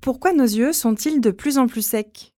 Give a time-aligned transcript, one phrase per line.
[0.00, 2.34] Pourquoi nos yeux sont-ils de plus en plus secs?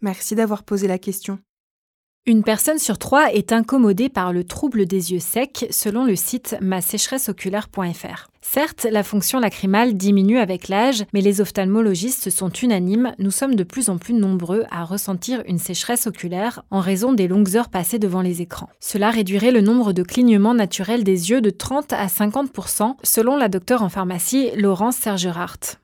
[0.00, 1.38] Merci d'avoir posé la question.
[2.26, 6.56] Une personne sur trois est incommodée par le trouble des yeux secs selon le site
[6.62, 8.30] masécheresseoculaire.fr.
[8.46, 13.64] Certes, la fonction lacrymale diminue avec l'âge, mais les ophtalmologistes sont unanimes, nous sommes de
[13.64, 17.98] plus en plus nombreux à ressentir une sécheresse oculaire en raison des longues heures passées
[17.98, 18.68] devant les écrans.
[18.80, 23.48] Cela réduirait le nombre de clignements naturels des yeux de 30 à 50% selon la
[23.48, 25.78] docteure en pharmacie Laurence Sergerhardt.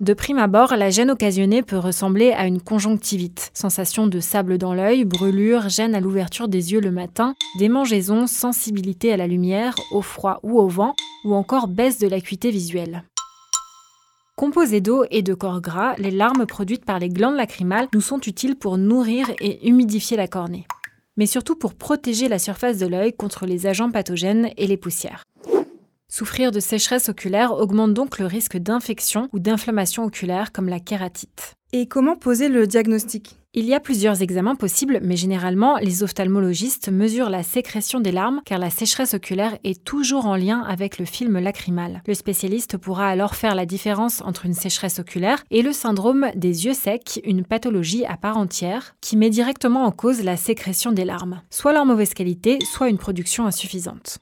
[0.00, 4.74] De prime abord, la gêne occasionnée peut ressembler à une conjonctivite, sensation de sable dans
[4.74, 10.02] l'œil, brûlure, gêne à l'ouverture des yeux le matin, démangeaison, sensibilité à la lumière, au
[10.02, 13.04] froid ou au vent, ou encore baisse de l'acuité visuelle.
[14.36, 18.20] Composées d'eau et de corps gras, les larmes produites par les glandes lacrymales nous sont
[18.20, 20.66] utiles pour nourrir et humidifier la cornée,
[21.16, 25.22] mais surtout pour protéger la surface de l'œil contre les agents pathogènes et les poussières.
[26.08, 31.54] Souffrir de sécheresse oculaire augmente donc le risque d'infection ou d'inflammation oculaire comme la kératite.
[31.72, 33.36] Et comment poser le diagnostic?
[33.56, 38.42] Il y a plusieurs examens possibles, mais généralement, les ophtalmologistes mesurent la sécrétion des larmes
[38.44, 42.02] car la sécheresse oculaire est toujours en lien avec le film lacrymal.
[42.04, 46.66] Le spécialiste pourra alors faire la différence entre une sécheresse oculaire et le syndrome des
[46.66, 51.04] yeux secs, une pathologie à part entière qui met directement en cause la sécrétion des
[51.04, 54.18] larmes, soit leur mauvaise qualité, soit une production insuffisante.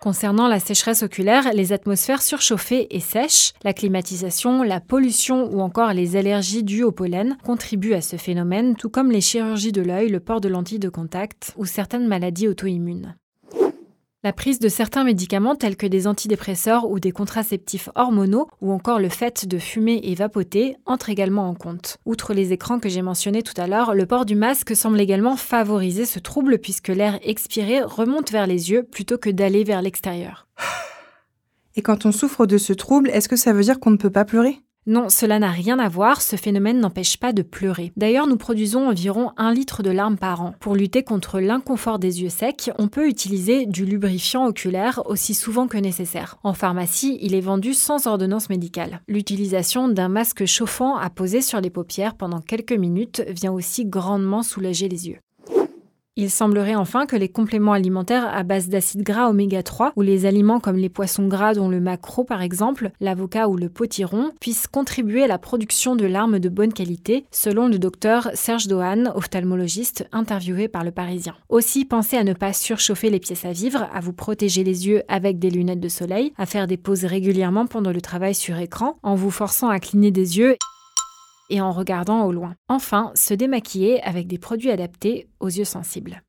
[0.00, 5.92] Concernant la sécheresse oculaire, les atmosphères surchauffées et sèches, la climatisation, la pollution ou encore
[5.92, 10.10] les allergies dues au pollen contribuent à ce phénomène, tout comme les chirurgies de l'œil,
[10.10, 13.16] le port de lentilles de contact ou certaines maladies auto-immunes.
[14.26, 18.98] La prise de certains médicaments tels que des antidépresseurs ou des contraceptifs hormonaux ou encore
[18.98, 21.98] le fait de fumer et vapoter entre également en compte.
[22.06, 25.36] Outre les écrans que j'ai mentionnés tout à l'heure, le port du masque semble également
[25.36, 30.48] favoriser ce trouble puisque l'air expiré remonte vers les yeux plutôt que d'aller vers l'extérieur.
[31.76, 34.10] Et quand on souffre de ce trouble, est-ce que ça veut dire qu'on ne peut
[34.10, 34.58] pas pleurer?
[34.88, 37.92] Non, cela n'a rien à voir, ce phénomène n'empêche pas de pleurer.
[37.96, 40.54] D'ailleurs, nous produisons environ un litre de larmes par an.
[40.60, 45.66] Pour lutter contre l'inconfort des yeux secs, on peut utiliser du lubrifiant oculaire aussi souvent
[45.66, 46.38] que nécessaire.
[46.44, 49.02] En pharmacie, il est vendu sans ordonnance médicale.
[49.08, 54.44] L'utilisation d'un masque chauffant à poser sur les paupières pendant quelques minutes vient aussi grandement
[54.44, 55.18] soulager les yeux.
[56.18, 60.24] Il semblerait enfin que les compléments alimentaires à base d'acides gras oméga 3 ou les
[60.24, 64.66] aliments comme les poissons gras dont le maquereau par exemple, l'avocat ou le potiron puissent
[64.66, 70.08] contribuer à la production de larmes de bonne qualité, selon le docteur Serge Dohan, ophtalmologiste
[70.10, 71.34] interviewé par le Parisien.
[71.50, 75.02] Aussi, pensez à ne pas surchauffer les pièces à vivre, à vous protéger les yeux
[75.08, 78.96] avec des lunettes de soleil, à faire des pauses régulièrement pendant le travail sur écran,
[79.02, 80.56] en vous forçant à cligner des yeux
[81.50, 82.54] et en regardant au loin.
[82.68, 86.22] Enfin, se démaquiller avec des produits adaptés aux yeux sensibles.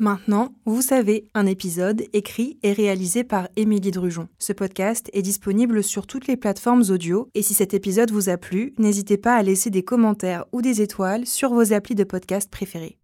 [0.00, 4.28] Maintenant, vous savez, un épisode écrit et réalisé par Émilie Drujon.
[4.38, 8.36] Ce podcast est disponible sur toutes les plateformes audio et si cet épisode vous a
[8.36, 12.48] plu, n'hésitez pas à laisser des commentaires ou des étoiles sur vos applis de podcast
[12.48, 12.97] préférés.